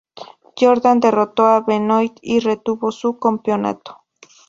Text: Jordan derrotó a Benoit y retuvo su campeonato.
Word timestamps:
Jordan 0.59 0.99
derrotó 0.99 1.45
a 1.45 1.59
Benoit 1.61 2.17
y 2.23 2.39
retuvo 2.39 2.91
su 2.91 3.19
campeonato. 3.19 3.99